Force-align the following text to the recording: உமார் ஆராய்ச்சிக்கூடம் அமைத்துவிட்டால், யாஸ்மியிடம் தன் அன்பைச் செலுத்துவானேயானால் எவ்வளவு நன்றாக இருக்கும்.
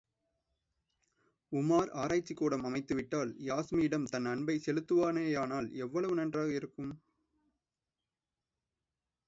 உமார் 1.51 1.89
ஆராய்ச்சிக்கூடம் 1.95 2.65
அமைத்துவிட்டால், 2.69 3.31
யாஸ்மியிடம் 3.41 4.09
தன் 4.09 4.25
அன்பைச் 4.25 4.65
செலுத்துவானேயானால் 4.67 5.69
எவ்வளவு 5.77 6.15
நன்றாக 6.15 6.51
இருக்கும். 6.53 6.91